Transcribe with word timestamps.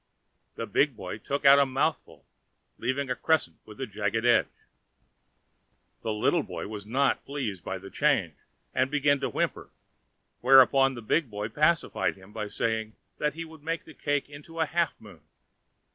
The 0.55 0.65
big 0.65 0.95
boy 0.95 1.19
took 1.19 1.45
out 1.45 1.59
a 1.59 1.65
mouthful, 1.67 2.25
leaving 2.79 3.11
a 3.11 3.15
crescent 3.15 3.57
with 3.65 3.77
jagged 3.93 4.25
edge. 4.25 4.47
The 6.01 6.11
little 6.11 6.41
boy 6.41 6.67
was 6.67 6.87
not 6.87 7.23
pleased 7.23 7.63
by 7.63 7.77
the 7.77 7.91
change, 7.91 8.33
and 8.73 8.89
began 8.89 9.19
to 9.19 9.29
whimper; 9.29 9.69
whereupon 10.39 10.95
the 10.95 11.03
big 11.03 11.29
boy 11.29 11.49
pacified 11.49 12.15
him 12.15 12.33
by 12.33 12.47
saying 12.47 12.95
that 13.19 13.35
he 13.35 13.45
would 13.45 13.61
make 13.61 13.83
the 13.85 13.93
cake 13.93 14.27
into 14.27 14.59
a 14.59 14.65
half 14.65 14.99
moon. 14.99 15.21